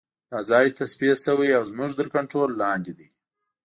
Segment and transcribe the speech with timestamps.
[0.31, 3.07] دا ځای تصفیه شوی او زموږ تر کنترول لاندې دی